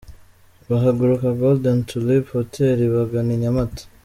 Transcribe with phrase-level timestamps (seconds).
[0.69, 3.83] Bahaguruka Golden Tulip Hotel bagana i Nyamata.